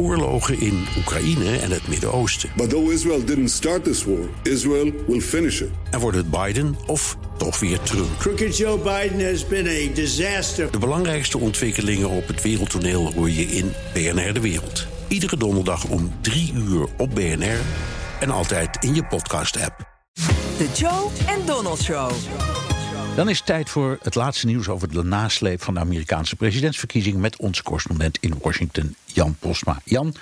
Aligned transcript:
oorlogen 0.00 0.60
in 0.60 0.86
Oekraïne 0.98 1.58
en 1.58 1.70
het 1.70 1.88
Midden-Oosten. 1.88 2.50
But 2.56 2.70
though 2.70 2.92
Israel 2.92 3.24
didn't 3.24 3.50
start 3.50 3.84
this 3.84 4.04
war, 4.04 4.28
Israel 4.42 4.92
will 5.06 5.20
finish 5.20 5.60
it. 5.60 5.68
En 5.90 6.00
wordt 6.00 6.16
het 6.16 6.30
Biden 6.30 6.76
of 6.86 7.16
toch 7.36 7.60
weer 7.60 7.80
Trump? 7.80 8.18
Crooked 8.18 8.56
Joe 8.56 8.78
Biden 8.78 9.30
has 9.30 9.46
been 9.46 9.66
a 9.66 9.94
disaster. 9.94 10.70
De 10.70 10.78
belangrijkste 10.78 11.38
ontwikkelingen 11.38 12.08
op 12.08 12.26
het 12.26 12.42
wereldtoneel 12.42 13.12
hoor 13.12 13.30
je 13.30 13.42
in 13.42 13.72
BNR 13.94 14.32
De 14.32 14.40
Wereld. 14.40 14.86
Iedere 15.08 15.36
donderdag 15.36 15.84
om 15.84 16.12
3 16.20 16.52
uur 16.54 16.86
op 16.96 17.14
BNR 17.14 17.60
en 18.20 18.30
altijd 18.30 18.84
in 18.84 18.94
je 18.94 19.04
podcast-app. 19.04 19.88
De 20.58 20.68
Joe 20.74 21.08
en 21.26 21.46
Donald 21.46 21.82
Show. 21.82 22.10
Dan 23.16 23.28
is 23.28 23.36
het 23.36 23.46
tijd 23.46 23.70
voor 23.70 23.98
het 24.02 24.14
laatste 24.14 24.46
nieuws 24.46 24.68
over 24.68 24.92
de 24.92 25.02
nasleep 25.02 25.62
van 25.62 25.74
de 25.74 25.80
Amerikaanse 25.80 26.36
presidentsverkiezingen 26.36 27.20
met 27.20 27.36
onze 27.36 27.62
correspondent 27.62 28.18
in 28.20 28.34
Washington, 28.42 28.96
Jan 29.04 29.36
Postma. 29.38 29.80
Jan, 29.84 30.14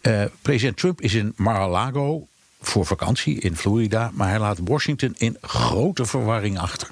eh, 0.00 0.24
president 0.42 0.76
Trump 0.76 1.00
is 1.00 1.14
in 1.14 1.32
Mar-a-Lago 1.36 2.26
voor 2.60 2.86
vakantie 2.86 3.40
in 3.40 3.56
Florida, 3.56 4.10
maar 4.14 4.28
hij 4.28 4.38
laat 4.38 4.58
Washington 4.64 5.14
in 5.16 5.36
grote 5.40 6.04
verwarring 6.04 6.58
achter. 6.58 6.88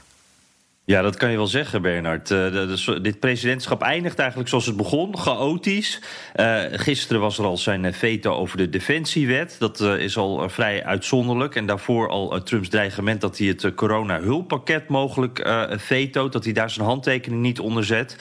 Ja, 0.86 1.02
dat 1.02 1.16
kan 1.16 1.30
je 1.30 1.36
wel 1.36 1.46
zeggen, 1.46 1.82
Bernard. 1.82 2.28
De, 2.28 2.98
dit 3.02 3.20
presidentschap 3.20 3.82
eindigt 3.82 4.18
eigenlijk 4.18 4.48
zoals 4.48 4.66
het 4.66 4.76
begon, 4.76 5.18
chaotisch. 5.18 6.00
Uh, 6.36 6.60
gisteren 6.72 7.20
was 7.20 7.38
er 7.38 7.44
al 7.44 7.56
zijn 7.56 7.94
veto 7.94 8.34
over 8.34 8.56
de 8.56 8.68
defensiewet. 8.68 9.56
Dat 9.58 9.80
is 9.80 10.16
al 10.16 10.48
vrij 10.48 10.84
uitzonderlijk. 10.84 11.54
En 11.54 11.66
daarvoor 11.66 12.08
al 12.08 12.42
Trumps 12.42 12.68
dreigement 12.68 13.20
dat 13.20 13.38
hij 13.38 13.46
het 13.46 13.74
corona-hulppakket 13.74 14.88
mogelijk 14.88 15.48
vetoot. 15.70 16.32
Dat 16.32 16.44
hij 16.44 16.52
daar 16.52 16.70
zijn 16.70 16.86
handtekening 16.86 17.42
niet 17.42 17.60
onder 17.60 17.84
zet. 17.84 18.16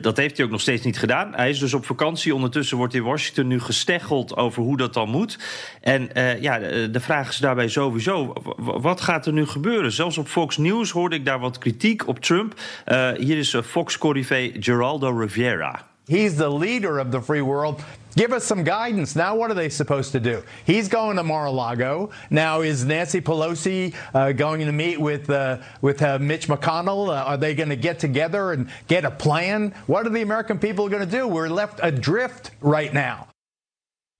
dat 0.00 0.16
heeft 0.16 0.36
hij 0.36 0.46
ook 0.46 0.52
nog 0.52 0.60
steeds 0.60 0.84
niet 0.84 0.98
gedaan. 0.98 1.32
Hij 1.34 1.50
is 1.50 1.58
dus 1.58 1.74
op 1.74 1.86
vakantie. 1.86 2.34
Ondertussen 2.34 2.76
wordt 2.76 2.94
in 2.94 3.02
Washington 3.02 3.46
nu 3.46 3.60
gesteggeld 3.60 4.36
over 4.36 4.62
hoe 4.62 4.76
dat 4.76 4.94
dan 4.94 5.08
moet. 5.08 5.38
En 5.80 6.10
ja, 6.40 6.58
de, 6.58 6.88
de 6.90 7.00
vraag 7.00 7.28
is 7.28 7.38
daarbij 7.38 7.68
sowieso: 7.68 8.32
wat 8.56 9.00
gaat 9.00 9.26
er 9.26 9.32
nu 9.32 9.46
gebeuren? 9.46 9.92
Zelfs 9.92 10.18
op 10.18 10.28
Fox 10.28 10.56
News 10.56 10.90
hoorde 10.90 11.16
ik 11.16 11.24
daar 11.24 11.32
wat 11.40 11.58
kritiek 11.58 12.08
op 12.08 12.18
Trump. 12.18 12.54
Uh, 12.86 13.12
hier 13.12 13.38
is 13.38 13.56
Fox-corrivé 13.62 14.52
Geraldo 14.60 15.10
Rivera. 15.10 15.84
He's 16.06 16.36
the 16.36 16.50
leader 16.50 16.98
of 16.98 17.10
the 17.10 17.20
free 17.20 17.40
world. 17.40 17.82
Give 18.14 18.32
us 18.32 18.44
some 18.44 18.62
guidance. 18.62 19.16
Now, 19.16 19.34
what 19.34 19.50
are 19.50 19.54
they 19.54 19.68
supposed 19.70 20.12
to 20.12 20.20
do? 20.20 20.42
He's 20.66 20.88
going 20.88 21.16
to 21.16 21.24
Mar-a-Lago. 21.24 22.10
Now, 22.30 22.60
is 22.60 22.84
Nancy 22.84 23.20
Pelosi 23.20 23.94
uh, 24.12 24.32
going 24.32 24.60
to 24.60 24.72
meet 24.72 25.00
with 25.00 25.28
uh, 25.30 25.58
with 25.80 26.02
uh, 26.02 26.18
Mitch 26.20 26.46
McConnell? 26.46 27.08
are 27.08 27.36
they 27.36 27.54
going 27.54 27.70
to 27.70 27.76
get 27.76 27.98
together 27.98 28.52
and 28.52 28.68
get 28.86 29.04
a 29.04 29.10
plan? 29.10 29.74
What 29.86 30.06
are 30.06 30.10
the 30.10 30.22
American 30.22 30.58
people 30.58 30.88
going 30.88 31.08
to 31.08 31.10
do? 31.10 31.26
We're 31.26 31.48
left 31.48 31.80
adrift 31.82 32.52
right 32.60 32.92
now. 32.92 33.28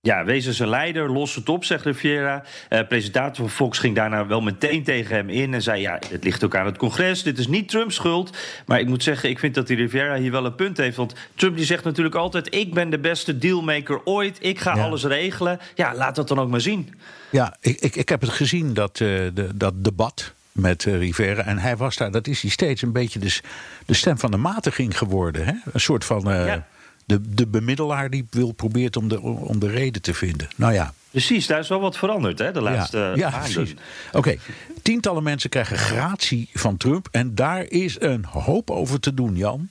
Ja, 0.05 0.25
wees 0.25 0.45
eens 0.45 0.59
een 0.59 0.67
leider, 0.67 1.11
los 1.11 1.35
het 1.35 1.49
op, 1.49 1.63
zegt 1.63 1.85
Riviera. 1.85 2.43
Uh, 2.69 2.79
presentator 2.87 3.35
van 3.35 3.49
Fox 3.49 3.77
ging 3.77 3.95
daarna 3.95 4.27
wel 4.27 4.41
meteen 4.41 4.83
tegen 4.83 5.15
hem 5.15 5.29
in 5.29 5.53
en 5.53 5.61
zei: 5.61 5.81
Ja, 5.81 5.99
het 6.09 6.23
ligt 6.23 6.43
ook 6.43 6.55
aan 6.55 6.65
het 6.65 6.77
congres. 6.77 7.23
Dit 7.23 7.37
is 7.37 7.47
niet 7.47 7.69
Trumps 7.69 7.95
schuld. 7.95 8.37
Maar 8.65 8.79
ik 8.79 8.87
moet 8.87 9.03
zeggen, 9.03 9.29
ik 9.29 9.39
vind 9.39 9.55
dat 9.55 9.67
die 9.67 9.77
Riviera 9.77 10.15
hier 10.15 10.31
wel 10.31 10.45
een 10.45 10.55
punt 10.55 10.77
heeft. 10.77 10.97
Want 10.97 11.13
Trump 11.35 11.55
die 11.55 11.65
zegt 11.65 11.83
natuurlijk 11.83 12.15
altijd: 12.15 12.55
Ik 12.55 12.73
ben 12.73 12.89
de 12.89 12.99
beste 12.99 13.37
dealmaker 13.37 14.01
ooit. 14.03 14.37
Ik 14.41 14.59
ga 14.59 14.71
alles 14.71 15.03
regelen. 15.03 15.59
Ja, 15.75 15.95
laat 15.95 16.15
dat 16.15 16.27
dan 16.27 16.39
ook 16.39 16.49
maar 16.49 16.61
zien. 16.61 16.93
Ja, 17.29 17.57
ik, 17.59 17.79
ik, 17.79 17.95
ik 17.95 18.09
heb 18.09 18.21
het 18.21 18.29
gezien, 18.29 18.73
dat, 18.73 18.99
uh, 18.99 19.07
de, 19.33 19.49
dat 19.55 19.83
debat 19.83 20.33
met 20.51 20.85
uh, 20.85 20.97
Rivera. 20.97 21.43
En 21.43 21.57
hij 21.57 21.77
was 21.77 21.97
daar, 21.97 22.11
dat 22.11 22.27
is 22.27 22.41
hij 22.41 22.51
steeds 22.51 22.81
een 22.81 22.91
beetje 22.91 23.19
de, 23.19 23.39
de 23.85 23.93
stem 23.93 24.17
van 24.17 24.31
de 24.31 24.37
matiging 24.37 24.97
geworden. 24.97 25.45
Hè? 25.45 25.53
Een 25.73 25.79
soort 25.79 26.05
van. 26.05 26.23
Ja 26.25 26.65
de, 27.05 27.21
de 27.21 27.47
bemiddelaar 27.47 28.09
die 28.09 28.27
wil 28.29 28.51
probeert 28.51 28.97
om 28.97 29.07
de, 29.07 29.21
om 29.21 29.59
de 29.59 29.67
reden 29.67 30.01
te 30.01 30.13
vinden. 30.13 30.47
Nou 30.55 30.73
ja. 30.73 30.93
Precies, 31.11 31.47
daar 31.47 31.59
is 31.59 31.67
wel 31.67 31.79
wat 31.79 31.97
veranderd 31.97 32.39
hè, 32.39 32.51
de 32.51 32.61
laatste 32.61 32.97
ja, 32.97 33.13
ja 33.15 33.39
precies. 33.39 33.73
Oké, 34.11 34.37
tientallen 34.81 35.23
mensen 35.23 35.49
krijgen 35.49 35.77
gratie 35.77 36.49
van 36.53 36.77
Trump. 36.77 37.07
En 37.11 37.35
daar 37.35 37.63
is 37.63 38.01
een 38.01 38.25
hoop 38.25 38.71
over 38.71 38.99
te 38.99 39.13
doen, 39.13 39.35
Jan. 39.35 39.69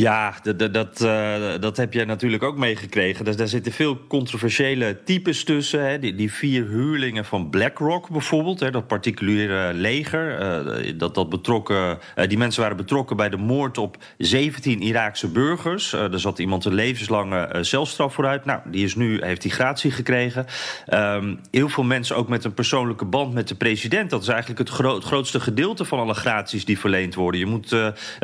Ja, 0.00 0.34
dat, 0.70 1.00
uh, 1.02 1.34
dat 1.60 1.76
heb 1.76 1.92
jij 1.92 2.04
natuurlijk 2.04 2.42
ook 2.42 2.56
meegekregen. 2.56 3.24
Dus 3.24 3.36
daar 3.36 3.48
zitten 3.48 3.72
veel 3.72 4.06
controversiële 4.06 4.98
types 5.04 5.44
tussen. 5.44 5.88
Hè. 5.88 5.98
Die, 5.98 6.14
die, 6.14 6.32
vier 6.32 6.66
huurlingen 6.66 7.24
van 7.24 7.50
BlackRock 7.50 8.08
bijvoorbeeld, 8.08 8.60
hè, 8.60 8.70
dat 8.70 8.86
particuliere 8.86 9.74
leger. 9.74 10.40
Uh, 10.40 10.92
dat, 10.98 11.14
dat 11.14 11.28
betrokken, 11.28 11.98
uh, 12.16 12.26
die 12.28 12.38
mensen 12.38 12.62
waren 12.62 12.76
betrokken 12.76 13.16
bij 13.16 13.28
de 13.28 13.36
moord 13.36 13.78
op 13.78 13.96
17 14.18 14.80
Iraakse 14.80 15.28
burgers. 15.28 15.92
er 15.92 16.20
zat 16.20 16.38
iemand 16.38 16.64
een 16.64 16.74
levenslange 16.74 17.58
celstraf 17.60 18.14
vooruit. 18.14 18.44
Nou, 18.44 18.60
die 18.64 18.84
is 18.84 18.94
nu, 18.94 19.24
heeft 19.24 19.42
die 19.42 19.50
gratie 19.50 19.90
gekregen. 19.90 20.46
Um, 20.94 21.40
heel 21.50 21.68
veel 21.68 21.84
mensen 21.84 22.16
ook 22.16 22.28
met 22.28 22.44
een 22.44 22.54
persoonlijke 22.54 23.04
band 23.04 23.34
met 23.34 23.48
de 23.48 23.54
president. 23.54 24.10
Dat 24.10 24.22
is 24.22 24.28
eigenlijk 24.28 24.58
het, 24.58 24.78
het 24.78 25.04
grootste 25.04 25.40
gedeelte 25.40 25.84
van 25.84 25.98
alle 25.98 26.14
graties 26.14 26.64
die 26.64 26.78
verleend 26.78 27.14
worden. 27.14 27.40
Je 27.40 27.46
moet 27.46 27.76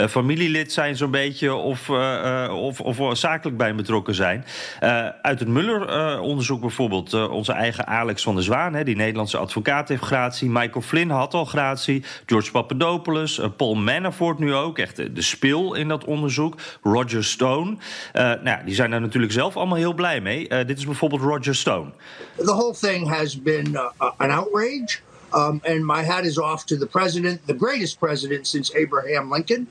familielid 0.08 0.72
zijn 0.72 0.96
zo'n 0.96 1.10
beetje 1.10 1.64
of, 1.66 1.88
uh, 1.88 2.52
of, 2.52 2.80
of 2.80 3.18
zakelijk 3.18 3.56
bij 3.56 3.74
betrokken 3.74 4.14
zijn. 4.14 4.44
Uh, 4.82 5.08
uit 5.22 5.38
het 5.38 5.48
Muller-onderzoek 5.48 6.60
bijvoorbeeld, 6.60 7.28
onze 7.28 7.52
eigen 7.52 7.86
Alex 7.86 8.22
van 8.22 8.34
der 8.34 8.44
Zwaan, 8.44 8.74
hè, 8.74 8.84
die 8.84 8.96
Nederlandse 8.96 9.36
advocaat, 9.36 9.88
heeft 9.88 10.02
gratie. 10.02 10.50
Michael 10.50 10.82
Flynn 10.82 11.10
had 11.10 11.34
al 11.34 11.44
gratie. 11.44 12.04
George 12.26 12.50
Papadopoulos, 12.50 13.40
Paul 13.56 13.74
Manafort 13.74 14.38
nu 14.38 14.54
ook, 14.54 14.78
echt 14.78 14.96
de 14.96 15.22
spil 15.22 15.74
in 15.74 15.88
dat 15.88 16.04
onderzoek. 16.04 16.54
Roger 16.82 17.24
Stone. 17.24 17.76
nou, 18.12 18.64
die 18.64 18.74
zijn 18.74 18.90
daar 18.90 19.00
natuurlijk 19.00 19.32
zelf 19.32 19.56
allemaal 19.56 19.78
heel 19.78 19.94
blij 19.94 20.20
mee. 20.20 20.48
dit 20.48 20.78
is 20.78 20.84
bijvoorbeeld 20.84 21.22
Roger 21.22 21.54
Stone. 21.54 21.90
The 22.36 22.54
whole 22.54 22.74
thing 22.74 23.08
has 23.08 23.42
been 23.42 23.68
uh, 23.72 24.10
an 24.16 24.30
outrage. 24.30 24.98
Um, 25.34 25.60
and 25.64 25.84
my 25.84 26.02
hat 26.02 26.24
is 26.24 26.38
off 26.38 26.64
to 26.66 26.76
the 26.76 26.86
president, 26.86 27.46
the 27.46 27.54
greatest 27.54 27.98
president 27.98 28.46
since 28.46 28.74
Abraham 28.74 29.30
Lincoln. 29.30 29.66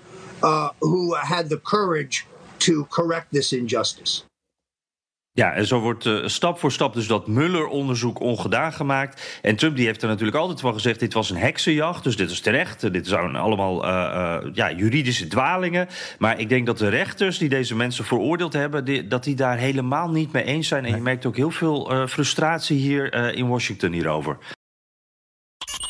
Uh, 0.45 0.69
who 0.79 1.15
had 1.15 1.49
the 1.49 1.61
courage 1.61 2.23
to 2.57 2.85
correct 2.89 3.25
this 3.31 3.53
injustice. 3.53 4.23
Ja, 5.31 5.53
en 5.53 5.65
zo 5.65 5.79
wordt 5.79 6.05
uh, 6.05 6.27
stap 6.27 6.59
voor 6.59 6.71
stap 6.71 6.93
dus 6.93 7.07
dat 7.07 7.27
Muller-onderzoek 7.27 8.19
ongedaan 8.19 8.73
gemaakt. 8.73 9.39
En 9.41 9.55
Trump 9.55 9.75
die 9.75 9.85
heeft 9.85 10.01
er 10.01 10.07
natuurlijk 10.07 10.37
altijd 10.37 10.59
van 10.59 10.73
gezegd... 10.73 10.99
dit 10.99 11.13
was 11.13 11.29
een 11.29 11.37
heksenjacht, 11.37 12.03
dus 12.03 12.17
dit 12.17 12.29
is 12.29 12.39
terecht. 12.39 12.93
Dit 12.93 13.07
zijn 13.07 13.35
allemaal 13.35 13.85
uh, 13.85 13.89
uh, 13.91 14.53
ja, 14.53 14.71
juridische 14.71 15.27
dwalingen. 15.27 15.87
Maar 16.19 16.39
ik 16.39 16.49
denk 16.49 16.65
dat 16.65 16.77
de 16.77 16.89
rechters 16.89 17.37
die 17.37 17.49
deze 17.49 17.75
mensen 17.75 18.05
veroordeeld 18.05 18.53
hebben... 18.53 18.85
Die, 18.85 19.07
dat 19.07 19.23
die 19.23 19.35
daar 19.35 19.57
helemaal 19.57 20.09
niet 20.09 20.31
mee 20.31 20.43
eens 20.43 20.67
zijn. 20.67 20.85
En 20.85 20.95
je 20.95 21.01
merkt 21.01 21.25
ook 21.25 21.35
heel 21.35 21.51
veel 21.51 22.07
frustratie 22.07 22.77
hier 22.77 23.35
in 23.35 23.47
Washington 23.47 23.91
hierover. 23.91 24.37